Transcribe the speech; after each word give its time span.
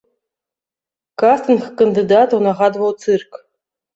Кастынг 1.23 1.63
кандыдатаў 1.81 2.39
нагадваў 2.47 2.91
цырк. 3.03 3.31